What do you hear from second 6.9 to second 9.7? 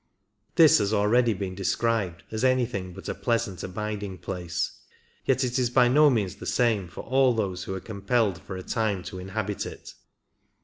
all those who are compelled for a time to inhabit